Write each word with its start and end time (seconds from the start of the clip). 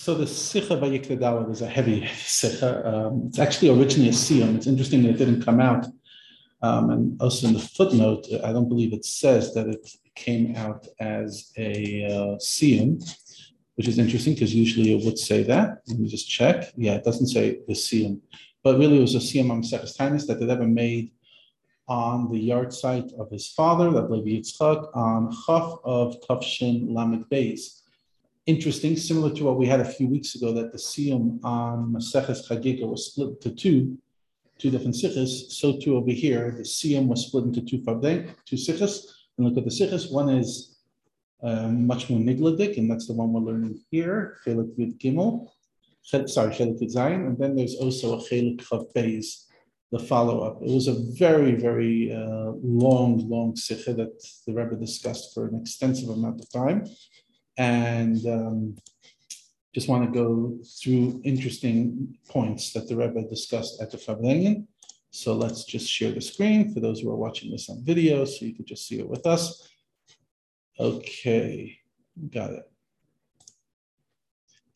So 0.00 0.14
the 0.14 0.28
Sikha 0.28 0.76
Vayikra 0.76 1.50
is 1.50 1.60
a 1.60 1.66
heavy 1.66 2.06
Sikha. 2.14 2.88
Um, 2.88 3.24
it's 3.26 3.40
actually 3.40 3.70
originally 3.70 4.10
a 4.10 4.12
Siyam. 4.12 4.54
It's 4.54 4.68
interesting 4.68 5.02
that 5.02 5.10
it 5.10 5.18
didn't 5.18 5.44
come 5.44 5.60
out. 5.60 5.86
Um, 6.62 6.90
and 6.90 7.20
also 7.20 7.48
in 7.48 7.52
the 7.52 7.58
footnote, 7.58 8.26
I 8.44 8.52
don't 8.52 8.68
believe 8.68 8.92
it 8.92 9.04
says 9.04 9.52
that 9.54 9.66
it 9.66 9.86
came 10.14 10.54
out 10.54 10.86
as 11.00 11.52
a 11.58 12.04
uh, 12.04 12.36
Siyam, 12.38 13.02
which 13.74 13.88
is 13.88 13.98
interesting 13.98 14.34
because 14.34 14.54
usually 14.54 14.96
it 14.96 15.04
would 15.04 15.18
say 15.18 15.42
that. 15.42 15.82
Let 15.88 15.98
me 15.98 16.08
just 16.08 16.30
check. 16.30 16.72
Yeah, 16.76 16.94
it 16.94 17.04
doesn't 17.04 17.26
say 17.26 17.58
the 17.66 17.74
Siyam. 17.74 18.20
But 18.62 18.78
really 18.78 18.98
it 18.98 19.02
was 19.02 19.16
a 19.16 19.18
Siyam 19.18 19.50
on 19.50 19.62
Tainus 19.62 20.28
that 20.28 20.40
it 20.40 20.48
ever 20.48 20.66
made 20.66 21.10
on 21.88 22.30
the 22.30 22.38
yard 22.38 22.72
site 22.72 23.10
of 23.18 23.30
his 23.30 23.48
father, 23.48 23.90
that 23.90 24.10
Levi 24.10 24.40
Yitzchak, 24.40 24.96
on 24.96 25.32
Chaf 25.44 25.72
of 25.84 26.16
Tafshin 26.20 26.94
Lamed 26.94 27.24
Beis 27.30 27.77
interesting, 28.48 28.96
similar 28.96 29.32
to 29.34 29.44
what 29.44 29.58
we 29.58 29.66
had 29.66 29.80
a 29.80 29.84
few 29.84 30.08
weeks 30.08 30.34
ago, 30.34 30.54
that 30.54 30.72
the 30.72 30.78
siyum 30.78 31.38
on 31.44 31.92
Maseches 31.92 32.48
Chagiga 32.48 32.88
was 32.88 33.08
split 33.08 33.28
into 33.28 33.50
two, 33.54 33.98
two 34.58 34.70
different 34.70 34.94
sichas. 34.94 35.52
So 35.52 35.78
too 35.78 35.96
over 35.98 36.10
here, 36.10 36.54
the 36.56 36.62
siyum 36.62 37.08
was 37.08 37.26
split 37.26 37.44
into 37.44 37.60
two 37.60 37.80
fabdei, 37.80 38.30
two 38.46 38.56
sichas. 38.56 39.04
And 39.36 39.46
look 39.46 39.58
at 39.58 39.64
the 39.64 39.70
sichas. 39.70 40.10
One 40.10 40.30
is 40.30 40.78
um, 41.42 41.86
much 41.86 42.08
more 42.08 42.18
nigladik, 42.18 42.78
and 42.78 42.90
that's 42.90 43.06
the 43.06 43.12
one 43.12 43.34
we're 43.34 43.40
learning 43.52 43.84
here, 43.90 44.38
Chelik 44.44 44.74
Vid 44.78 44.98
Gimel. 44.98 45.50
Sorry, 46.02 46.50
Chelik 46.50 46.78
Vid 46.80 46.88
Zayin. 46.88 47.26
And 47.26 47.38
then 47.38 47.54
there's 47.54 47.74
also 47.74 48.18
a 48.18 48.22
Chelik 48.22 48.62
Chav 48.62 48.90
the 49.90 49.98
follow-up. 49.98 50.62
It 50.62 50.70
was 50.70 50.86
a 50.86 50.96
very, 51.18 51.54
very 51.54 52.12
uh, 52.12 52.52
long, 52.62 53.26
long 53.28 53.56
sikha 53.56 53.94
that 53.94 54.22
the 54.46 54.52
Rebbe 54.52 54.76
discussed 54.76 55.32
for 55.32 55.48
an 55.48 55.58
extensive 55.58 56.10
amount 56.10 56.40
of 56.40 56.50
time 56.52 56.84
and 57.58 58.24
um, 58.26 58.76
just 59.74 59.88
want 59.88 60.04
to 60.04 60.18
go 60.18 60.56
through 60.80 61.20
interesting 61.24 62.16
points 62.28 62.72
that 62.72 62.88
the 62.88 62.96
Rebbe 62.96 63.28
discussed 63.28 63.82
at 63.82 63.90
the 63.90 63.98
Farbrengen. 63.98 64.66
So 65.10 65.34
let's 65.34 65.64
just 65.64 65.88
share 65.88 66.12
the 66.12 66.20
screen 66.20 66.72
for 66.72 66.80
those 66.80 67.00
who 67.00 67.10
are 67.10 67.16
watching 67.16 67.50
this 67.50 67.68
on 67.68 67.84
video 67.84 68.24
so 68.24 68.44
you 68.44 68.54
can 68.54 68.64
just 68.64 68.86
see 68.86 69.00
it 69.00 69.08
with 69.08 69.26
us. 69.26 69.68
Okay, 70.78 71.78
got 72.30 72.52
it. 72.52 72.70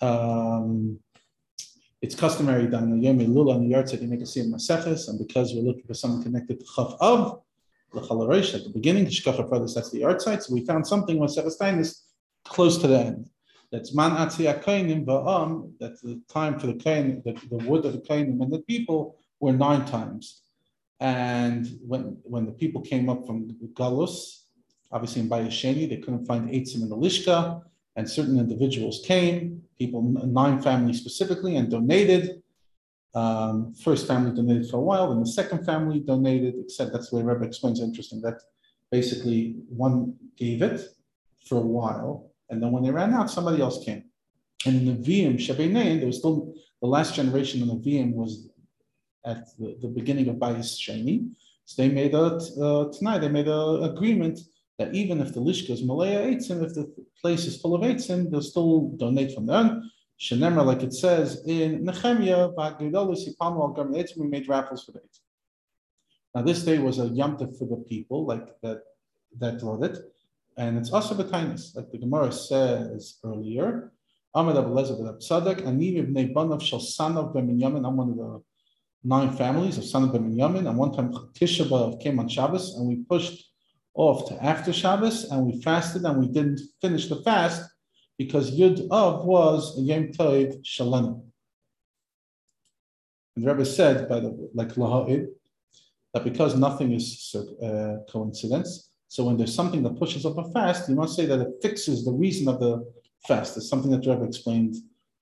Um, 0.01 0.99
it's 2.01 2.17
customary 2.17 2.65
on 2.75 2.91
the 2.91 2.99
Yom 2.99 3.21
Elul 3.21 3.55
on 3.55 3.63
the 3.63 3.69
yard 3.69 3.93
you 3.93 4.09
make 4.09 4.21
a 4.21 4.25
siyam 4.25 4.53
maseches, 4.53 5.09
and 5.09 5.19
because 5.25 5.55
we're 5.55 5.63
looking 5.63 5.85
for 5.85 5.95
someone 5.95 6.23
connected 6.23 6.59
to 6.59 6.67
Chav 6.67 7.01
Av, 7.01 7.41
the 7.93 8.01
Chalaresh 8.01 8.57
at 8.57 8.65
the 8.65 8.71
beginning, 8.71 9.07
Shkacha 9.07 9.49
brothers, 9.49 9.75
that's 9.75 9.91
the 9.91 10.01
yard 10.01 10.21
site. 10.21 10.43
So 10.43 10.55
we 10.55 10.67
found 10.67 10.85
something 10.85 11.19
with 11.19 11.31
Maseches 11.31 11.57
Tainis 11.61 12.01
close 12.45 12.79
to 12.79 12.87
the 12.87 12.99
end. 12.99 13.31
That's 13.71 13.95
man 13.95 14.13
atziyakainim 14.13 15.07
va'am, 15.07 15.73
that 15.81 16.01
the 16.03 16.21
time 16.29 16.59
for 16.59 16.67
the 16.67 16.75
kain, 16.75 17.23
the, 17.25 17.33
the 17.49 17.65
wood 17.67 17.85
of 17.85 17.93
the 17.93 18.01
kainim 18.01 18.41
and 18.43 18.53
the 18.53 18.61
people 18.61 19.19
were 19.41 19.53
nine 19.53 19.85
times. 19.87 20.43
And 21.01 21.67
when 21.87 22.19
when 22.23 22.47
the 22.47 22.53
people 22.53 22.81
came 22.81 23.09
up 23.09 23.27
from 23.27 23.49
Galus, 23.75 24.45
obviously 24.93 25.23
in 25.23 25.29
Bayasheni, 25.29 25.89
they 25.89 25.97
couldn't 25.97 26.27
find 26.27 26.49
Eitzim 26.51 26.83
in 26.83 26.89
the 26.89 26.97
Lishka, 26.97 27.63
and 27.97 28.09
certain 28.09 28.39
individuals 28.39 29.03
came, 29.05 29.63
people, 29.79 30.03
nine 30.03 30.61
families 30.63 31.01
specifically, 31.01 31.57
and 31.57 31.71
donated. 31.71 32.43
Um, 33.15 33.75
first 33.75 34.07
family 34.07 34.35
donated 34.35 34.71
for 34.71 34.79
a 34.79 34.81
while, 34.81 35.11
then 35.11 35.21
the 35.21 35.27
second 35.27 35.67
family 35.67 36.01
donated, 36.01 36.55
except 36.59 36.93
that's 36.93 37.11
the 37.11 37.17
way 37.17 37.23
Rebbe 37.23 37.45
explains 37.45 37.81
interesting 37.81 38.23
that 38.23 38.41
basically 38.91 39.57
one 39.69 40.15
gave 40.37 40.63
it 40.63 40.81
for 41.47 41.59
a 41.59 41.61
while, 41.79 42.32
and 42.53 42.63
then 42.63 42.71
when 42.71 42.83
they 42.83 42.91
ran 42.91 43.15
out, 43.15 43.31
somebody 43.31 43.63
else 43.63 43.83
came. 43.83 44.05
And 44.67 44.77
in 44.77 44.85
the 44.85 44.93
VM, 44.93 45.37
Shebenein, 45.37 45.99
there 45.99 46.07
was 46.07 46.19
still 46.19 46.55
the 46.83 46.87
last 46.87 47.15
generation 47.15 47.63
of 47.63 47.69
the 47.69 47.81
VM 47.83 48.13
was 48.13 48.51
at 49.25 49.47
the, 49.59 49.79
the 49.81 49.89
beginning 49.89 50.29
of 50.29 50.37
Bayis 50.37 50.77
Sheni. 50.79 51.31
So 51.65 51.81
they 51.81 51.89
made 51.89 52.15
a 52.15 52.25
uh, 52.25 52.93
tonight, 52.93 53.21
they 53.21 53.31
made 53.31 53.49
an 53.49 53.85
agreement 53.85 54.39
that 54.79 54.95
even 54.95 55.21
if 55.23 55.33
the 55.33 55.41
Lishka 55.41 55.71
is 55.71 55.83
Malaya 55.83 56.27
Eitzim, 56.27 56.63
if 56.63 56.75
the 56.75 56.93
place 57.23 57.47
is 57.47 57.59
full 57.61 57.75
of 57.75 57.81
Eitzim, 57.81 58.31
they'll 58.31 58.43
still 58.43 58.91
donate 58.99 59.35
from 59.35 59.47
there. 59.47 59.81
Shenemra, 60.21 60.65
like 60.65 60.83
it 60.83 60.93
says 60.93 61.43
in 61.47 61.85
Nehemiah, 61.85 62.51
we 64.17 64.27
made 64.29 64.49
raffles 64.49 64.85
for 64.85 64.93
the 64.93 64.99
Eitzim. 64.99 65.21
Now, 66.35 66.43
this 66.43 66.65
day 66.65 66.79
was 66.79 66.99
a 66.99 67.07
yamta 67.07 67.59
for 67.59 67.67
the 67.67 67.83
people, 67.89 68.27
like 68.27 68.47
that 68.63 68.83
that 69.39 69.63
wrote 69.63 69.85
it. 69.85 69.99
And 70.57 70.77
it's 70.77 70.93
also 70.93 71.15
b'tainis, 71.15 71.75
like 71.75 71.91
the 71.91 71.99
Gemara 71.99 72.31
says 72.31 73.19
earlier. 73.25 73.93
Ahmed 74.35 74.57
Abu 74.57 74.69
Lezer 74.69 74.99
ben 74.99 75.15
Tzadok, 75.15 75.67
Ani 75.67 75.97
ibnei 75.97 76.33
banav 76.35 76.61
shel 76.61 76.79
Sanav 76.79 77.33
ben 77.35 77.59
Yamin. 77.59 77.87
I'm 77.87 77.97
one 77.97 78.11
of 78.11 78.17
the 78.17 78.43
nine 79.05 79.33
families 79.37 79.79
of 79.79 79.85
Sanav 79.85 80.13
ben 80.13 80.35
Yamin. 80.35 80.69
And 80.69 80.77
one 80.77 80.93
time 80.93 81.13
Tisha 81.35 81.67
B'av 81.67 82.01
came 82.03 82.19
on 82.19 82.29
Shabbos, 82.29 82.77
and 82.77 82.87
we 82.87 82.97
pushed 82.97 83.51
off 83.95 84.29
to 84.29 84.45
after 84.45 84.73
Shabbos, 84.73 85.25
and 85.31 85.47
we 85.47 85.61
fasted, 85.63 86.05
and 86.05 86.19
we 86.19 86.29
didn't 86.29 86.61
finish 86.81 87.09
the 87.09 87.23
fast 87.23 87.63
because 88.19 88.51
Yud 88.51 88.89
of 88.91 89.25
was 89.25 89.79
a 89.79 89.83
Yom 89.83 90.09
Tov 90.09 90.63
Shalana. 90.63 91.23
And 93.37 93.45
the 93.45 93.53
Rebbe 93.53 93.65
said, 93.65 94.09
by 94.09 94.21
the 94.21 94.51
like 94.55 94.75
Laha'id, 94.75 95.29
that 96.13 96.25
because 96.25 96.55
nothing 96.55 96.93
is 96.93 97.35
uh, 97.63 97.97
coincidence, 98.11 98.92
so 99.13 99.25
when 99.25 99.37
there's 99.37 99.55
something 99.55 99.83
that 99.83 99.99
pushes 99.99 100.25
up 100.25 100.39
a 100.39 100.51
fast, 100.53 100.89
you 100.89 100.95
must 100.95 101.15
say 101.15 101.27
that 101.27 101.39
it 101.39 101.53
fixes 101.61 102.03
the 102.03 102.13
reason 102.13 102.49
of 102.49 102.59
the 102.61 102.91
fast. 103.29 103.59
It's 103.59 103.69
something 103.69 103.91
that 103.91 104.07
Rebbe 104.07 104.25
explained 104.25 104.75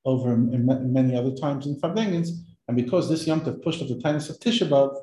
over 0.05 0.33
in, 0.33 0.55
in 0.55 0.93
many 0.93 1.17
other 1.17 1.35
times 1.35 1.67
in 1.67 1.75
Farbrengens. 1.81 2.29
And 2.69 2.77
because 2.77 3.09
this 3.09 3.27
Yom 3.27 3.41
Tov 3.41 3.65
pushed 3.65 3.83
up 3.83 3.89
the 3.89 4.01
tightness 4.01 4.31
of 4.31 4.39
Tisha 4.39 4.69
B'Av, 4.69 4.95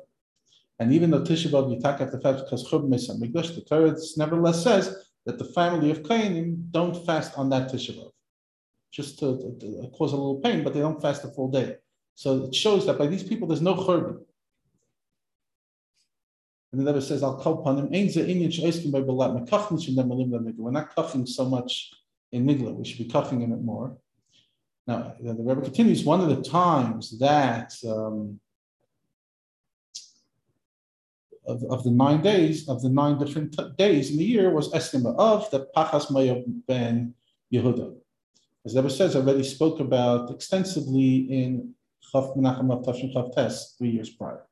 and 0.78 0.90
even 0.90 1.10
though 1.10 1.20
Tisha 1.20 1.50
B'Av 1.50 1.70
you 1.70 1.78
talk 1.78 2.00
after 2.00 2.18
fast 2.18 2.46
because 2.46 2.66
Chub 2.66 2.88
Mesa 2.88 3.12
Mikdash, 3.12 3.54
the 3.54 3.60
Torah 3.60 3.94
nevertheless 4.16 4.62
says 4.62 4.96
that 5.26 5.38
the 5.38 5.52
family 5.52 5.90
of 5.90 6.02
Kainim 6.02 6.70
don't 6.70 7.04
fast 7.04 7.36
on 7.36 7.50
that 7.50 7.70
Tisha 7.70 7.94
B'Av, 7.94 8.10
just 8.90 9.18
to, 9.18 9.36
to, 9.36 9.82
to, 9.82 9.90
cause 9.98 10.14
a 10.14 10.16
little 10.16 10.40
pain, 10.40 10.64
but 10.64 10.72
they 10.72 10.80
don't 10.80 11.02
fast 11.02 11.26
a 11.26 11.28
full 11.28 11.50
day. 11.50 11.76
So 12.14 12.44
it 12.44 12.54
shows 12.54 12.86
that 12.86 12.96
by 12.96 13.06
these 13.06 13.22
people 13.22 13.48
there's 13.48 13.60
no 13.60 13.74
churban. 13.74 14.24
And 16.72 16.80
the 16.80 16.84
Rebbe 16.84 17.00
says, 17.00 17.22
I'll 17.22 17.38
call 17.38 17.60
upon 17.60 17.78
him. 17.78 17.88
We're 20.58 20.70
not 20.70 20.94
coughing 20.94 21.26
so 21.26 21.44
much 21.46 21.92
in 22.32 22.46
Nigla. 22.46 22.74
We 22.74 22.84
should 22.84 22.98
be 22.98 23.10
coughing 23.10 23.40
in 23.42 23.52
it 23.52 23.62
more. 23.62 23.96
Now, 24.86 25.14
the 25.20 25.34
Rebbe 25.34 25.62
continues, 25.62 26.04
one 26.04 26.20
of 26.20 26.28
the 26.28 26.42
times 26.42 27.18
that 27.18 27.72
um, 27.86 28.40
of, 31.46 31.64
of 31.64 31.84
the 31.84 31.90
nine 31.90 32.20
days, 32.20 32.68
of 32.68 32.82
the 32.82 32.90
nine 32.90 33.18
different 33.18 33.56
t- 33.56 33.70
days 33.76 34.10
in 34.10 34.18
the 34.18 34.24
year 34.24 34.50
was 34.50 34.72
estimate 34.74 35.16
of 35.16 35.50
the 35.50 35.66
Pachas 35.74 36.10
Maya 36.10 36.42
ben 36.66 37.14
Yehuda. 37.52 37.96
As 38.66 38.74
the 38.74 38.82
Rebbe 38.82 38.92
says, 38.92 39.16
I 39.16 39.20
already 39.20 39.44
spoke 39.44 39.80
about 39.80 40.30
extensively 40.30 41.16
in 41.30 41.74
Chav 42.12 42.36
Menachem 42.36 42.70
of 42.70 42.84
Chav 42.84 43.34
Tes 43.34 43.74
three 43.78 43.90
years 43.90 44.10
prior. 44.10 44.47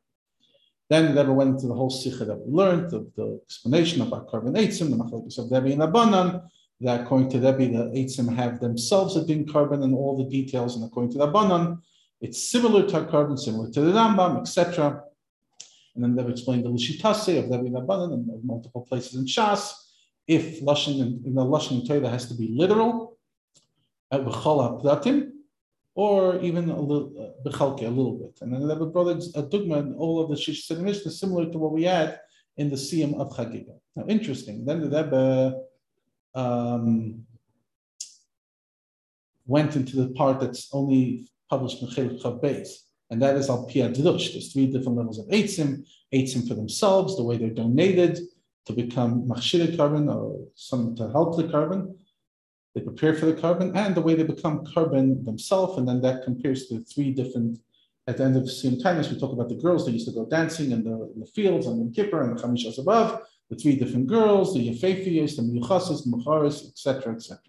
Then 0.88 1.14
never 1.14 1.32
went 1.32 1.50
into 1.50 1.66
the 1.66 1.74
whole 1.74 1.90
sikha 1.90 2.24
that 2.24 2.38
we 2.38 2.52
learned, 2.52 2.90
the, 2.90 3.10
the 3.16 3.40
explanation 3.44 4.02
about 4.02 4.28
korban 4.28 4.56
eitzim, 4.56 4.90
the 4.90 4.96
machlokes 4.96 5.38
of 5.38 5.50
Rebbi 5.50 5.72
and 5.72 5.82
Rabbanan, 5.82 6.48
that 6.80 7.00
according 7.00 7.30
to 7.30 7.38
Rebbi, 7.38 7.72
the 7.72 7.98
eitzim 7.98 8.34
have 8.34 8.60
themselves 8.60 9.16
a 9.16 9.24
din 9.24 9.46
korban 9.46 9.82
and 9.82 9.94
all 9.94 10.16
the 10.16 10.30
details, 10.30 10.76
and 10.76 10.84
according 10.84 11.12
to 11.12 11.18
the 11.18 11.26
Rabbanan, 11.26 11.80
it's 12.20 12.50
similar 12.50 12.86
to 12.86 13.00
korban, 13.02 13.38
similar 13.38 13.70
to 13.70 13.80
the 13.80 13.92
Rambam, 13.92 14.40
etc. 14.40 15.02
And 15.94 16.04
then 16.04 16.14
they've 16.14 16.28
explained 16.28 16.64
the 16.64 16.70
Lishitase 16.70 17.38
of 17.38 17.46
Rebbi 17.46 17.66
and 17.66 17.76
Rabbanan 17.76 18.12
in 18.12 18.40
multiple 18.44 18.86
places 18.88 19.14
in 19.14 19.26
Shas. 19.26 19.72
If 20.28 20.60
Lashon 20.60 21.00
in, 21.00 21.22
in 21.24 21.34
the 21.34 21.44
Lashon 21.44 21.86
Torah 21.86 22.08
has 22.08 22.28
to 22.28 22.34
be 22.34 22.48
literal, 22.56 23.16
at 24.10 24.24
V'chol 24.24 24.82
or 25.96 26.38
even 26.42 26.68
a 26.68 26.78
little 26.78 27.10
uh, 27.18 27.50
a 27.50 27.90
little 27.98 28.18
bit. 28.18 28.38
And 28.42 28.52
then 28.52 28.68
the 28.68 28.86
brought 28.86 29.08
a 29.08 29.42
dugma 29.42 29.78
and 29.78 29.96
all 29.96 30.22
of 30.22 30.28
the 30.30 30.36
shish 30.36 30.70
Mishnah 30.70 31.10
similar 31.10 31.50
to 31.50 31.58
what 31.58 31.72
we 31.72 31.84
had 31.84 32.20
in 32.58 32.68
the 32.68 32.76
siyam 32.76 33.18
of 33.18 33.34
Chagiga. 33.34 33.74
Now, 33.96 34.04
interesting. 34.06 34.66
Then 34.66 34.82
the 34.82 34.90
Rebbe 34.94 35.62
um, 36.34 37.24
went 39.46 39.74
into 39.74 39.96
the 39.96 40.08
part 40.10 40.38
that's 40.38 40.68
only 40.72 41.28
published 41.48 41.80
in 41.80 41.88
Chelik 41.88 42.20
Chav 42.22 42.68
and 43.10 43.22
that 43.22 43.36
is 43.36 43.48
al 43.48 43.64
Pia 43.64 43.88
Drush. 43.88 44.32
There's 44.32 44.52
three 44.52 44.66
different 44.66 44.98
levels 44.98 45.18
of 45.18 45.26
Eitzim, 45.28 45.86
Eitzim 46.12 46.46
for 46.46 46.54
themselves, 46.54 47.16
the 47.16 47.24
way 47.24 47.38
they're 47.38 47.50
donated 47.50 48.18
to 48.66 48.72
become 48.74 49.26
machshir 49.28 49.76
korban 49.76 50.14
or 50.14 50.46
some 50.54 50.94
to 50.96 51.08
help 51.10 51.36
the 51.36 51.44
korban, 51.44 51.96
they 52.76 52.82
prepare 52.82 53.14
for 53.14 53.24
the 53.24 53.32
korban 53.32 53.74
and 53.74 53.94
the 53.94 54.02
way 54.02 54.14
they 54.14 54.22
become 54.22 54.62
korban 54.66 55.24
themselves. 55.24 55.78
And 55.78 55.88
then 55.88 56.02
that 56.02 56.24
compares 56.24 56.66
to 56.66 56.78
the 56.78 56.84
three 56.84 57.10
different, 57.10 57.58
at 58.06 58.18
the 58.18 58.24
end 58.24 58.36
of 58.36 58.44
the 58.44 58.50
same 58.50 58.78
time, 58.78 58.98
as 58.98 59.10
we 59.10 59.18
talk 59.18 59.32
about 59.32 59.48
the 59.48 59.54
girls, 59.54 59.86
they 59.86 59.92
used 59.92 60.06
to 60.08 60.14
go 60.14 60.26
dancing 60.26 60.72
in 60.72 60.84
the, 60.84 61.10
in 61.14 61.20
the 61.20 61.26
fields 61.34 61.66
and 61.66 61.80
in 61.80 61.90
Kippur 61.90 62.20
and 62.20 62.38
the 62.38 62.42
Chamishas 62.42 62.78
above, 62.78 63.22
the 63.48 63.56
three 63.56 63.76
different 63.76 64.08
girls, 64.08 64.52
the 64.52 64.68
Yefefiyas, 64.68 65.36
the 65.36 65.42
Miyuchasis, 65.42 66.04
the 66.04 66.10
Mucharis, 66.14 66.68
etc., 66.68 67.14
etc. 67.14 67.40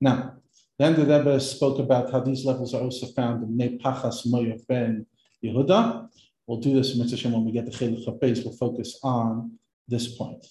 Now, 0.00 0.36
Then 0.78 0.94
the 0.94 1.06
Rebbe 1.06 1.40
spoke 1.40 1.78
about 1.78 2.12
how 2.12 2.20
these 2.20 2.44
levels 2.44 2.72
are 2.74 2.82
also 2.82 3.06
found 3.06 3.42
in 3.42 3.56
Nepachas 3.58 4.26
Moyav 4.26 4.64
ben 4.66 5.06
Yehuda. 5.42 6.08
We'll 6.46 6.60
do 6.60 6.74
this 6.74 6.92
in 6.92 7.00
Mitzvah 7.00 7.30
when 7.30 7.44
we 7.44 7.52
get 7.52 7.64
the 7.64 7.72
Chiluk 7.72 8.20
base. 8.20 8.44
We'll 8.44 8.54
focus 8.54 9.00
on 9.02 9.58
this 9.88 10.16
point. 10.16 10.46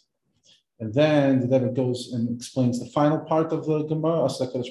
And 0.79 0.93
then 0.93 1.39
the 1.39 1.47
Rebbe 1.47 1.73
goes 1.73 2.11
and 2.11 2.35
explains 2.35 2.79
the 2.79 2.87
final 2.87 3.19
part 3.19 3.53
of 3.53 3.65
the 3.65 3.83
Gemara. 3.83 4.25
Is 4.25 4.37
going 4.37 4.63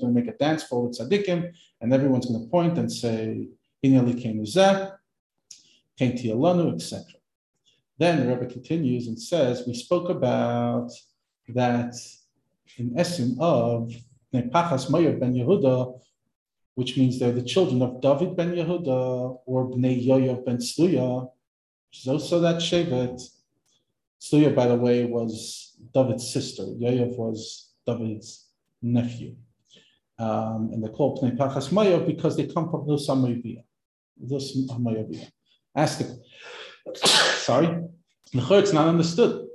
to 0.00 0.08
make 0.08 0.26
a 0.26 0.32
dance 0.32 0.64
for 0.64 0.88
the 0.88 0.96
tzaddikim, 0.96 1.52
and 1.80 1.94
everyone's 1.94 2.26
going 2.26 2.42
to 2.42 2.50
point 2.50 2.78
and 2.78 2.90
say, 2.90 3.48
"Ineli 3.84 4.20
came 4.20 4.42
Zeh, 4.42 4.92
came 5.96 6.16
Alanu, 6.16 6.74
etc." 6.74 7.04
Then 7.96 8.20
the 8.20 8.26
Rebbe 8.34 8.46
continues 8.46 9.06
and 9.06 9.20
says, 9.20 9.64
"We 9.66 9.74
spoke 9.74 10.08
about 10.08 10.90
that 11.48 11.94
in 12.78 12.98
essence 12.98 13.36
of 13.38 13.94
Nepachas 14.34 14.90
Moyer 14.90 15.16
ben 15.16 15.34
Yehuda, 15.34 16.00
which 16.74 16.96
means 16.96 17.18
they're 17.18 17.30
the 17.30 17.42
children 17.42 17.82
of 17.82 18.00
David 18.00 18.34
ben 18.34 18.52
Yehuda 18.52 19.38
or 19.46 19.70
Bnei 19.70 20.04
Yoyav 20.04 20.44
ben 20.44 20.56
Sluya, 20.56 21.30
which 21.88 22.00
is 22.00 22.08
also 22.08 22.40
that 22.40 22.56
Shevet." 22.56 23.20
Sluya, 24.22 24.54
by 24.54 24.66
the 24.66 24.76
way, 24.76 25.04
was 25.04 25.74
David's 25.92 26.32
sister. 26.32 26.62
Yoav 26.62 27.16
was 27.18 27.72
David's 27.84 28.46
nephew. 28.80 29.34
Um, 30.16 30.70
and 30.72 30.82
they're 30.82 30.92
called 30.92 31.20
Pnei 31.20 31.36
Pachas 31.36 31.70
Mayav 31.70 32.06
because 32.06 32.36
they 32.36 32.46
come 32.46 32.70
from 32.70 32.86
Rus 32.86 33.08
Amayaviyah. 33.08 33.64
Rus 34.30 34.56
Amayaviyah. 34.70 35.28
Ask 35.74 36.02
it. 36.02 36.10
Sorry. 37.06 37.82
It's 38.32 38.72
not 38.72 38.86
understood. 38.86 39.48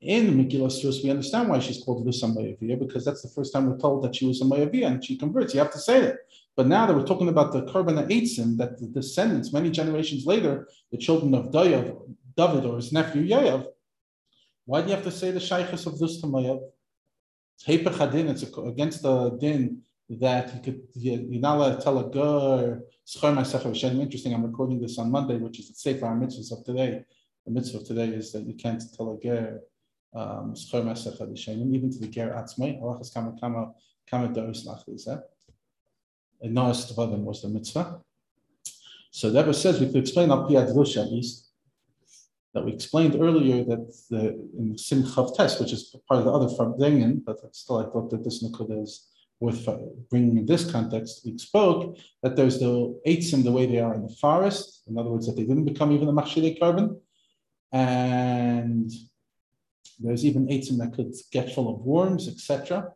In 0.00 0.34
Megillas 0.34 0.84
Rus, 0.84 1.02
we 1.02 1.10
understand 1.10 1.48
why 1.48 1.58
she's 1.58 1.82
called 1.82 2.06
Rus 2.06 2.22
Amayaviyah 2.22 2.78
because 2.78 3.04
that's 3.04 3.22
the 3.22 3.30
first 3.30 3.52
time 3.52 3.68
we're 3.68 3.78
told 3.78 4.04
that 4.04 4.14
she 4.14 4.26
was 4.26 4.40
a 4.42 4.44
Mayaviyah 4.44 4.86
and 4.86 5.04
she 5.04 5.16
converts. 5.16 5.54
You 5.54 5.60
have 5.60 5.72
to 5.72 5.80
say 5.80 6.02
that. 6.02 6.16
But 6.54 6.68
now 6.68 6.86
that 6.86 6.94
we're 6.94 7.06
talking 7.06 7.28
about 7.28 7.52
the 7.52 7.62
Korban 7.62 8.08
Eitzim, 8.08 8.56
that 8.58 8.78
the 8.78 8.86
descendants, 8.86 9.52
many 9.52 9.70
generations 9.70 10.24
later, 10.24 10.68
the 10.92 10.98
children 10.98 11.34
of 11.34 11.46
Dayav, 11.46 11.96
David 12.36 12.64
or 12.64 12.76
his 12.76 12.92
nephew 12.92 13.22
Yayav, 13.22 13.66
why 14.64 14.80
do 14.80 14.88
you 14.88 14.94
have 14.94 15.04
to 15.04 15.10
say 15.10 15.30
the 15.30 15.40
shaykhs 15.40 15.86
of 15.86 15.98
this 15.98 16.20
to 16.20 16.26
Mayav? 16.26 16.60
It's 17.54 17.68
it's 18.42 18.58
against 18.58 19.02
the 19.02 19.30
din 19.30 19.82
that 20.08 20.54
you 20.54 20.60
could, 20.60 20.82
you're 20.94 21.40
not 21.40 21.56
allowed 21.56 21.76
to 21.76 21.82
tell 21.82 21.98
a 21.98 22.10
girl, 22.10 22.80
interesting, 24.00 24.34
I'm 24.34 24.44
recording 24.44 24.80
this 24.80 24.98
on 24.98 25.10
Monday, 25.10 25.36
which 25.36 25.58
is 25.58 25.68
the 25.68 25.74
Sefer 25.74 26.06
mitzvahs 26.06 26.52
of 26.52 26.64
today. 26.64 27.04
The 27.46 27.52
mitzvah 27.52 27.78
of 27.78 27.86
today 27.86 28.08
is 28.08 28.32
that 28.32 28.46
you 28.46 28.54
can't 28.54 28.82
tell 28.96 29.12
a 29.12 29.16
girl, 29.16 29.60
um, 30.14 30.54
even 30.54 31.90
to 31.90 31.98
the 31.98 32.08
ger 32.08 32.30
atzmai, 32.30 32.80
halachas 32.80 33.12
kama 33.12 33.34
kama 33.40 33.72
kama 34.08 34.28
doris 34.28 34.66
lachlis. 34.66 35.22
And 36.40 36.54
Noah's 36.54 36.92
Tvadim 36.92 37.22
was 37.22 37.42
the 37.42 37.48
mitzvah. 37.48 38.00
So 39.10 39.30
the 39.30 39.40
Rebbe 39.40 39.54
says 39.54 39.80
we 39.80 39.86
could 39.86 39.96
explain 39.96 40.30
al 40.30 40.48
piyad 40.48 40.68
at 40.68 41.12
least 41.12 41.51
that 42.54 42.64
we 42.64 42.72
explained 42.72 43.16
earlier 43.20 43.64
that 43.64 43.94
the, 44.10 44.28
in 44.58 44.74
Simchav 44.74 45.36
test, 45.36 45.60
which 45.60 45.72
is 45.72 45.94
part 46.08 46.18
of 46.20 46.26
the 46.26 46.32
other 46.32 46.48
Fardingen, 46.48 47.22
but 47.24 47.38
still 47.54 47.78
I 47.78 47.84
thought 47.84 48.10
that 48.10 48.24
this 48.24 48.44
Nakuda 48.44 48.82
is 48.82 49.08
worth 49.40 49.66
uh, 49.66 49.78
bringing 50.10 50.36
in 50.38 50.46
this 50.46 50.70
context. 50.70 51.22
We 51.24 51.36
spoke 51.38 51.98
that 52.22 52.36
there's 52.36 52.60
the 52.60 53.00
Eitzim 53.06 53.42
the 53.42 53.52
way 53.52 53.66
they 53.66 53.80
are 53.80 53.94
in 53.94 54.02
the 54.02 54.14
forest, 54.20 54.82
in 54.86 54.98
other 54.98 55.10
words, 55.10 55.26
that 55.26 55.36
they 55.36 55.44
didn't 55.44 55.64
become 55.64 55.92
even 55.92 56.08
a 56.08 56.12
Machshire 56.12 56.58
korban, 56.60 56.98
and 57.72 58.90
there's 59.98 60.24
even 60.24 60.46
Eitzim 60.48 60.78
that 60.78 60.94
could 60.94 61.14
get 61.32 61.54
full 61.54 61.74
of 61.74 61.80
worms, 61.80 62.28
etc. 62.28 62.92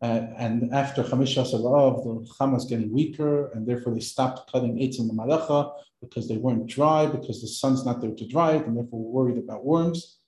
Uh, 0.00 0.26
and 0.36 0.72
after 0.72 1.02
Chamisha 1.02 1.44
Salav, 1.44 2.04
the 2.04 2.32
Chama 2.34 2.56
is 2.56 2.66
getting 2.66 2.92
weaker, 2.92 3.50
and 3.50 3.66
therefore 3.66 3.94
they 3.94 4.00
stopped 4.00 4.50
cutting 4.50 4.76
Eitzim 4.76 5.08
the 5.08 5.14
Malacha 5.14 5.72
because 6.00 6.28
they 6.28 6.36
weren't 6.36 6.68
dry, 6.68 7.06
because 7.06 7.40
the 7.40 7.48
sun's 7.48 7.84
not 7.84 8.00
there 8.00 8.14
to 8.14 8.28
dry 8.28 8.52
it, 8.52 8.66
and 8.66 8.76
therefore 8.76 9.00
we're 9.02 9.24
worried 9.24 9.38
about 9.38 9.64
worms. 9.64 10.18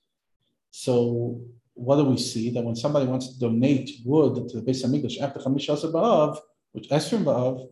So, 0.73 1.41
what 1.75 1.97
do 1.97 2.05
we 2.05 2.19
see? 2.19 2.51
That 2.51 2.65
when 2.65 2.75
somebody 2.75 3.07
wants 3.07 3.33
to 3.33 3.39
donate 3.39 3.91
wood 4.05 4.49
to 4.49 4.61
the 4.61 4.63
Beis 4.63 4.85
Hamikdash 4.85 5.21
after 5.21 5.39
Chamisha 5.39 5.81
Salav, 5.81 6.39
which 6.73 6.89
Esrim 6.89 7.23
Ba'av, 7.23 7.69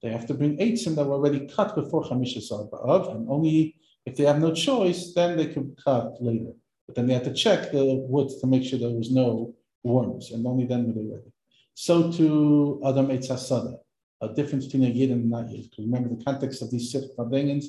they 0.00 0.10
have 0.10 0.26
to 0.26 0.34
bring 0.34 0.56
Eitzim 0.58 0.94
that 0.94 1.04
were 1.04 1.14
already 1.14 1.48
cut 1.48 1.74
before 1.74 2.04
Chamisha 2.04 2.70
Ba'av, 2.70 3.16
and 3.16 3.28
only 3.28 3.74
if 4.06 4.16
they 4.16 4.24
have 4.24 4.40
no 4.40 4.54
choice, 4.54 5.12
then 5.12 5.36
they 5.36 5.46
can 5.46 5.74
cut 5.84 6.22
later. 6.22 6.52
But 6.86 6.94
then 6.94 7.08
they 7.08 7.14
have 7.14 7.24
to 7.24 7.34
check 7.34 7.72
the 7.72 8.04
wood 8.08 8.30
to 8.40 8.46
make 8.46 8.62
sure 8.62 8.78
there 8.78 8.90
was 8.90 9.10
no 9.10 9.54
worms, 9.82 10.30
and 10.30 10.46
only 10.46 10.66
then 10.66 10.86
were 10.86 10.92
they 10.92 11.06
ready. 11.06 11.31
So 11.74 12.12
to 12.12 12.82
Adam 12.86 13.08
Eitzasada, 13.08 13.78
a 14.20 14.34
difference 14.34 14.66
between 14.66 14.84
a 14.84 14.88
Yid 14.88 15.10
and 15.10 15.30
not 15.30 15.50
Yid. 15.50 15.70
Because 15.70 15.84
remember, 15.84 16.14
the 16.14 16.24
context 16.24 16.62
of 16.62 16.70
these 16.70 16.92
Sif 16.92 17.04
Fardengans 17.16 17.66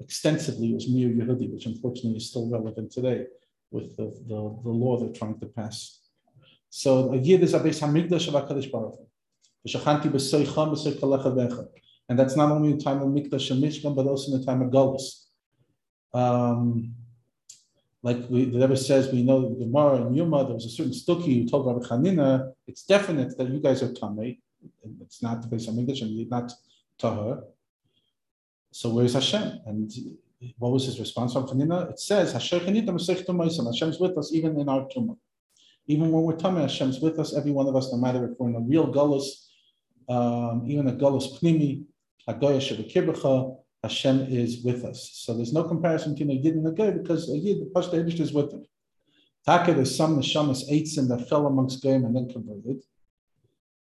extensively 0.00 0.74
was 0.74 0.88
Mihu 0.88 1.14
Yehudi, 1.14 1.52
which 1.52 1.66
unfortunately 1.66 2.16
is 2.16 2.30
still 2.30 2.50
relevant 2.50 2.90
today 2.90 3.26
with 3.70 3.96
the, 3.96 4.04
the, 4.26 4.58
the 4.64 4.70
law 4.70 4.98
they're 4.98 5.12
trying 5.12 5.38
to 5.38 5.46
pass. 5.46 6.00
So 6.70 7.12
a 7.12 7.16
Yid 7.16 7.42
is 7.42 7.54
a 7.54 7.60
Beis 7.60 7.80
HaMikdash 7.80 8.28
of 8.28 8.34
HaKadosh 8.34 8.72
Baruch 8.72 8.98
and 9.64 9.72
that's 12.18 12.36
not 12.36 12.50
only 12.50 12.70
in 12.70 12.78
the 12.78 12.84
time 12.84 13.00
of 13.00 13.08
Mikdash 13.08 13.52
and 13.52 13.62
Mishkan, 13.62 13.94
but 13.94 14.06
also 14.06 14.32
in 14.32 14.40
the 14.40 14.44
time 14.44 14.60
of 14.60 14.70
Galus. 14.70 15.26
Um, 16.12 16.94
like 18.02 18.28
we, 18.28 18.46
the 18.46 18.58
Rebbe 18.58 18.76
says, 18.76 19.12
we 19.12 19.22
know 19.22 19.48
the 19.48 19.64
Gemara 19.64 20.02
and 20.02 20.16
Yuma, 20.16 20.44
there 20.44 20.54
was 20.54 20.66
a 20.66 20.68
certain 20.68 20.92
Tzeduki 20.92 21.42
who 21.42 21.48
told 21.48 21.66
Rabbi 21.66 21.86
Chanina, 21.86 22.52
it's 22.66 22.82
definite 22.82 23.36
that 23.38 23.48
you 23.48 23.60
guys 23.60 23.82
are 23.82 23.92
Tamei. 23.92 24.38
It's 25.00 25.22
not 25.22 25.42
the 25.42 25.48
Beis 25.48 25.68
Hamikdash 25.68 26.02
and 26.02 26.28
not 26.28 26.52
Tahar. 26.98 27.44
So 28.72 28.90
where's 28.90 29.14
Hashem? 29.14 29.60
And 29.66 29.90
what 30.58 30.72
was 30.72 30.86
his 30.86 30.98
response 30.98 31.32
from 31.34 31.46
Chanina? 31.46 31.90
It 31.90 32.00
says, 32.00 32.32
Hashem 32.32 32.68
is 32.68 34.00
with 34.00 34.18
us 34.18 34.32
even 34.32 34.58
in 34.58 34.68
our 34.68 34.88
tumah. 34.88 35.16
Even 35.86 36.10
when 36.10 36.22
we're 36.22 36.36
Tamei, 36.36 36.62
Hashem's 36.62 37.00
with 37.00 37.18
us, 37.18 37.36
every 37.36 37.52
one 37.52 37.68
of 37.68 37.76
us, 37.76 37.92
no 37.92 37.98
matter 37.98 38.24
if 38.24 38.38
we're 38.38 38.48
in 38.48 38.56
a 38.56 38.60
real 38.60 38.92
Gullus, 38.92 39.48
um, 40.08 40.64
even 40.66 40.88
a 40.88 40.92
Gullus 40.92 41.38
Pnimi, 41.38 41.84
Hagoya 42.28 42.60
Shebekirbecha, 42.60 43.56
Hashem 43.82 44.26
is 44.28 44.62
with 44.62 44.84
us. 44.84 45.10
So 45.14 45.34
there's 45.34 45.52
no 45.52 45.64
comparison 45.64 46.14
between 46.14 46.30
a 46.38 46.40
Yid 46.40 46.54
and 46.54 46.66
a 46.66 46.70
Goy 46.70 46.92
because 46.92 47.28
a 47.30 47.36
Yid, 47.36 47.60
the 47.60 47.70
Pashta 47.74 47.94
Hiddish 47.94 48.20
is 48.20 48.32
with 48.32 48.52
him. 48.52 48.64
Taka, 49.44 49.74
there's 49.74 49.96
some 49.96 50.18
Neshamas 50.18 50.70
Eitzim 50.70 51.08
that 51.08 51.28
fell 51.28 51.46
amongst 51.46 51.82
Goyim 51.82 52.04
and 52.04 52.14
then 52.14 52.28
converted. 52.28 52.80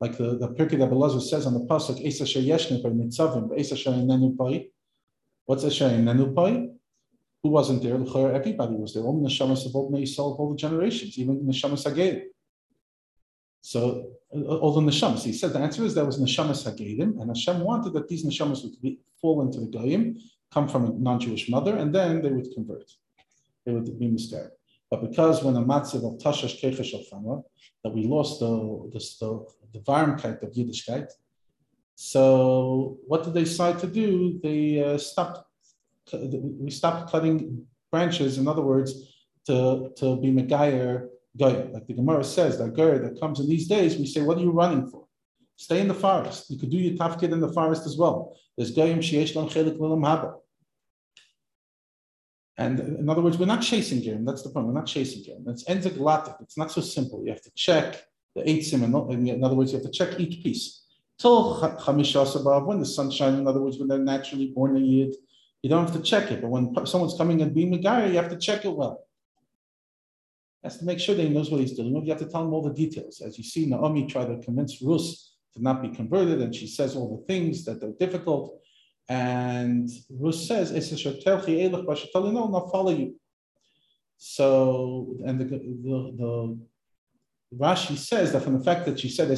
Like 0.00 0.16
the, 0.16 0.38
the 0.38 0.48
Pirkei 0.48 0.78
that 0.78 0.88
Belazar 0.90 1.20
says 1.20 1.44
on 1.44 1.52
the 1.52 1.60
Pasuk, 1.60 2.04
Esa 2.06 2.24
Sheyeshne 2.24 2.82
by 2.82 2.88
Nitzavim, 2.88 3.58
Esa 3.58 3.74
Sheyenenu 3.74 4.38
Pai. 4.38 4.70
What's 5.44 5.64
Esa 5.64 5.84
Sheyenenu 5.84 6.34
Pai? 6.34 6.70
Who 7.42 7.50
wasn't 7.50 7.82
there? 7.82 7.94
Everybody 7.94 8.74
was 8.76 8.94
there. 8.94 9.02
All 9.02 9.22
the 9.22 9.28
Neshamas 9.28 9.66
of 9.66 9.74
all 9.76 9.94
of 9.94 10.40
all 10.40 10.50
the 10.50 10.56
generations, 10.56 11.18
even 11.18 11.40
Neshamas 11.40 11.84
Agayim. 11.84 12.22
So 13.62 14.12
all 14.32 14.72
the 14.72 14.80
neshamas. 14.80 15.22
He 15.22 15.32
said 15.32 15.52
the 15.52 15.58
answer 15.58 15.84
is 15.84 15.94
there 15.94 16.04
was 16.04 16.18
neshamas 16.18 16.64
hagedim, 16.64 17.20
and 17.20 17.28
Hashem 17.28 17.60
wanted 17.60 17.92
that 17.94 18.08
these 18.08 18.24
neshamas 18.24 18.62
would 18.62 18.80
be, 18.80 19.00
fall 19.20 19.42
into 19.42 19.60
the 19.60 19.66
goyim, 19.66 20.18
come 20.52 20.68
from 20.68 20.86
a 20.86 20.92
non-Jewish 20.92 21.48
mother, 21.48 21.76
and 21.76 21.94
then 21.94 22.22
they 22.22 22.30
would 22.30 22.52
convert. 22.54 22.90
They 23.64 23.72
would 23.72 23.98
be 23.98 24.08
mistaken. 24.08 24.50
But 24.90 25.02
because 25.02 25.44
when 25.44 25.56
a 25.56 25.62
matzav 25.62 26.04
of 26.04 26.18
tashash 26.18 26.60
kechesh 26.60 26.94
of 26.94 27.34
that 27.84 27.90
we 27.90 28.04
lost 28.04 28.40
the 28.40 28.90
the 28.92 28.98
the, 29.20 29.46
the 29.74 29.78
varmkeit 29.80 30.42
of 30.42 30.52
Yiddishkeit, 30.52 31.08
so 31.94 32.98
what 33.06 33.24
did 33.24 33.34
they 33.34 33.44
decide 33.44 33.78
to 33.80 33.86
do? 33.86 34.40
They 34.42 34.82
uh, 34.82 34.98
stopped. 34.98 35.44
We 36.12 36.70
stopped 36.70 37.12
cutting 37.12 37.66
branches. 37.92 38.38
In 38.38 38.48
other 38.48 38.62
words, 38.62 38.90
to 39.46 39.92
to 39.98 40.16
be 40.16 40.32
megayer 40.32 41.08
Goy. 41.38 41.68
Like 41.72 41.86
the 41.86 41.94
Gemara 41.94 42.24
says, 42.24 42.58
that 42.58 42.74
Goy 42.74 42.98
that 42.98 43.20
comes 43.20 43.40
in 43.40 43.48
these 43.48 43.68
days, 43.68 43.96
we 43.96 44.06
say, 44.06 44.22
what 44.22 44.38
are 44.38 44.42
you 44.42 44.50
running 44.50 44.88
for? 44.88 45.06
Stay 45.56 45.80
in 45.80 45.88
the 45.88 45.94
forest. 45.94 46.50
You 46.50 46.58
could 46.58 46.70
do 46.70 46.78
your 46.78 46.96
tafkid 46.96 47.32
in 47.32 47.40
the 47.40 47.52
forest 47.52 47.86
as 47.86 47.96
well. 47.96 48.36
There's 48.56 48.72
Goyim 48.72 49.00
sheyesh 49.00 49.34
chelik 49.34 49.78
l'lam 49.78 50.02
haba. 50.02 50.34
And 52.56 52.80
in 52.80 53.08
other 53.08 53.22
words, 53.22 53.38
we're 53.38 53.46
not 53.46 53.62
chasing 53.62 54.00
game. 54.00 54.24
That's 54.24 54.42
the 54.42 54.50
point. 54.50 54.66
We're 54.66 54.72
not 54.72 54.86
chasing 54.86 55.22
game. 55.22 55.44
It's 55.46 55.64
enziglatic. 55.64 56.42
It's 56.42 56.58
not 56.58 56.70
so 56.70 56.80
simple. 56.80 57.22
You 57.24 57.30
have 57.30 57.42
to 57.42 57.50
check 57.54 58.02
the 58.34 58.42
eitzim. 58.42 58.82
In 58.82 59.44
other 59.44 59.54
words, 59.54 59.72
you 59.72 59.78
have 59.78 59.86
to 59.86 59.92
check 59.92 60.18
each 60.18 60.42
piece. 60.42 60.84
Till 61.18 61.60
chamisha 61.60 62.40
above, 62.40 62.66
when 62.66 62.80
the 62.80 62.86
sun 62.86 63.10
shines, 63.10 63.38
in 63.38 63.46
other 63.46 63.62
words, 63.62 63.78
when 63.78 63.88
they're 63.88 63.98
naturally 63.98 64.48
born 64.54 64.76
a 64.76 64.80
yid, 64.80 65.14
you 65.62 65.70
don't 65.70 65.86
have 65.86 65.96
to 65.96 66.02
check 66.02 66.30
it. 66.30 66.40
But 66.40 66.48
when 66.48 66.74
someone's 66.86 67.16
coming 67.16 67.40
and 67.40 67.54
being 67.54 67.72
a 67.74 67.78
guy, 67.78 68.06
you 68.06 68.16
have 68.16 68.30
to 68.30 68.38
check 68.38 68.64
it 68.64 68.72
well 68.72 69.04
has 70.62 70.78
to 70.78 70.84
make 70.84 70.98
sure 70.98 71.14
that 71.14 71.22
he 71.22 71.30
knows 71.30 71.50
what 71.50 71.60
he's 71.60 71.72
doing. 71.72 71.94
You 71.94 72.10
have 72.10 72.18
to 72.18 72.26
tell 72.26 72.42
him 72.42 72.52
all 72.52 72.62
the 72.62 72.74
details. 72.74 73.20
As 73.20 73.38
you 73.38 73.44
see, 73.44 73.66
Naomi 73.66 74.06
tried 74.06 74.26
to 74.26 74.38
convince 74.38 74.82
Rus 74.82 75.36
to 75.54 75.62
not 75.62 75.82
be 75.82 75.88
converted, 75.88 76.40
and 76.42 76.54
she 76.54 76.66
says 76.66 76.94
all 76.94 77.16
the 77.16 77.24
things 77.26 77.64
that 77.64 77.82
are 77.82 77.92
difficult. 77.98 78.60
And 79.08 79.90
Rus 80.10 80.46
says, 80.46 80.70
I'll 82.54 82.68
follow 82.70 82.90
you. 82.90 83.16
So, 84.18 85.16
and 85.26 85.40
the, 85.40 85.44
the, 85.44 86.14
the 86.18 86.58
Rashi 87.56 87.96
says 87.96 88.32
that 88.32 88.42
from 88.42 88.58
the 88.58 88.64
fact 88.64 88.84
that 88.86 89.00
she 89.00 89.08
said 89.08 89.28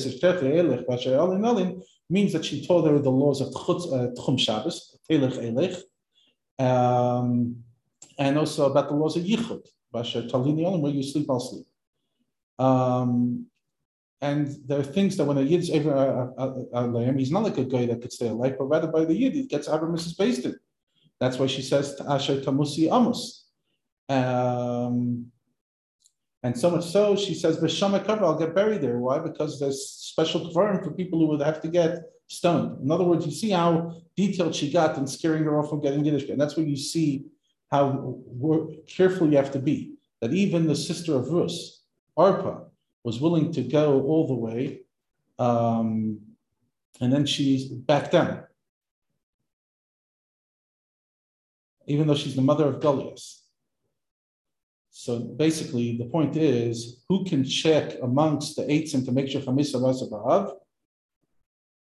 means 2.11 2.33
that 2.33 2.45
she 2.45 2.67
told 2.67 2.87
her 2.87 2.99
the 2.99 3.11
laws 3.11 3.41
of 3.41 3.49
Tchum 3.55 4.39
Shabbos, 4.39 4.99
Telech 5.09 5.39
Elech, 5.39 5.81
um, 6.63 7.65
and 8.23 8.39
also 8.39 8.71
about 8.71 8.89
the 8.89 8.95
laws 8.95 9.17
of 9.17 9.25
Yichud, 9.25 9.67
where 9.91 10.93
you 10.93 11.03
sleep, 11.03 11.27
I'll 11.29 11.41
sleep. 11.41 11.67
Um, 12.59 13.47
and 14.21 14.47
there 14.67 14.79
are 14.79 14.85
things 14.85 15.17
that 15.17 15.25
when 15.25 15.39
a 15.39 15.43
Yid 15.43 15.63
is 15.63 15.71
Alayim, 15.71 17.19
he's 17.19 17.33
not 17.33 17.43
like 17.43 17.59
a 17.59 17.65
guy 17.65 17.87
that 17.87 18.01
could 18.01 18.13
stay 18.13 18.29
alive, 18.29 18.55
but 18.59 18.67
rather 18.67 18.87
by 18.87 19.05
the 19.05 19.15
Yid, 19.15 19.35
he 19.35 19.47
gets 19.47 19.67
arba 19.67 19.87
misos 19.87 20.17
beis 20.17 20.41
din. 20.41 20.57
That's 21.19 21.37
why 21.39 21.49
she 21.49 21.63
says 21.63 22.01
Asher 22.09 22.41
Tamusi 22.41 22.85
Amos. 22.97 23.47
Um, 24.09 25.27
and 26.45 26.57
so 26.57 26.71
much 26.71 26.85
so, 26.85 27.17
she 27.17 27.35
says, 27.35 27.59
B'shama 27.59 28.05
cover, 28.05 28.25
I'll 28.25 28.39
get 28.39 28.55
buried 28.55 28.83
there. 28.83 28.99
Why? 28.99 29.19
Because 29.19 29.59
there's 29.59 29.81
special 29.89 30.53
kvarim 30.53 30.85
for 30.85 30.93
people 30.93 31.19
who 31.19 31.27
would 31.27 31.43
have 31.43 31.61
to 31.63 31.69
get 31.69 31.99
stoned. 32.29 32.81
In 32.83 32.91
other 32.91 33.05
words, 33.05 33.27
you 33.27 33.33
see 33.33 33.51
how 33.51 34.03
detailed 34.17 34.55
she 34.55 34.71
got 34.71 34.97
in 34.97 35.07
scaring 35.09 35.45
her 35.45 35.59
off 35.59 35.71
from 35.71 35.81
getting 35.81 36.05
Yiddish. 36.05 36.29
And 36.29 36.41
that's 36.41 36.57
where 36.57 36.67
you 36.67 36.77
see 36.77 37.27
how 37.73 38.19
careful 38.87 39.31
you 39.31 39.39
have 39.39 39.51
to 39.53 39.59
be. 39.59 39.95
That 40.21 40.35
even 40.35 40.67
the 40.67 40.77
sister 40.77 41.17
of 41.17 41.31
Rus, 41.31 41.83
Orpah, 42.15 42.65
was 43.03 43.19
willing 43.19 43.51
to 43.55 43.63
go 43.63 44.03
all 44.03 44.29
the 44.29 44.35
way, 44.35 44.83
um, 45.39 46.21
and 47.01 47.13
then 47.13 47.27
she's 47.27 47.65
back 47.65 48.11
down, 48.13 48.45
even 51.87 52.07
though 52.07 52.15
she's 52.15 52.37
the 52.37 52.43
mother 52.43 52.67
of 52.69 52.81
Goliath. 52.81 53.41
So 54.91 55.19
basically, 55.19 55.97
the 55.97 56.05
point 56.05 56.37
is 56.37 57.03
who 57.09 57.25
can 57.25 57.43
check 57.43 57.97
amongst 58.03 58.57
the 58.57 58.71
eights 58.71 58.93
and 58.93 59.05
to 59.07 59.13
make 59.13 59.29
sure 59.29 59.41
Chamisa 59.41 59.81
was 59.81 60.03
above. 60.03 60.53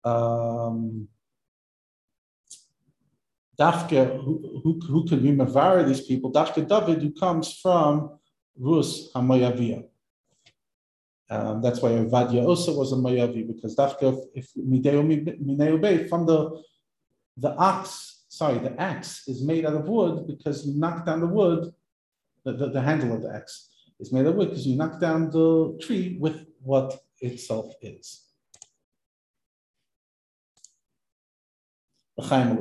Um, 0.05 1.09
Dafka, 3.59 4.21
who, 4.23 4.61
who, 4.63 4.79
who 4.79 5.05
can 5.07 5.23
remember 5.23 5.83
these 5.83 6.01
people? 6.01 6.31
Dafka 6.31 6.67
David, 6.67 7.01
who 7.01 7.11
comes 7.13 7.59
from 7.61 8.19
Rus 8.57 9.11
Hamayaviyah. 9.13 9.85
Um, 11.29 11.61
that's 11.61 11.81
why 11.81 11.89
Avadia 11.89 12.45
also 12.45 12.77
was 12.77 12.91
a 12.91 12.95
Mayavi, 12.95 13.47
because 13.47 13.75
Dafka, 13.75 14.17
if 14.35 14.51
Mideo 14.53 15.03
Mineu 15.41 16.07
from 16.09 16.25
the 16.25 16.61
the 17.37 17.53
ox, 17.55 18.25
sorry, 18.29 18.59
the 18.59 18.79
axe 18.79 19.27
is 19.27 19.41
made 19.41 19.65
out 19.65 19.73
of 19.73 19.87
wood 19.87 20.27
because 20.27 20.65
you 20.65 20.73
knock 20.79 21.05
down 21.05 21.19
the 21.19 21.27
wood, 21.27 21.73
the, 22.45 22.53
the, 22.53 22.69
the 22.69 22.81
handle 22.81 23.13
of 23.13 23.23
the 23.23 23.33
axe 23.33 23.69
is 23.99 24.13
made 24.13 24.25
of 24.25 24.35
wood 24.35 24.49
because 24.49 24.65
you 24.65 24.77
knock 24.77 24.99
down 25.01 25.29
the 25.31 25.77
tree 25.81 26.17
with 26.19 26.45
what 26.61 26.97
itself 27.19 27.73
is. 27.81 28.21
L'chaim 32.17 32.55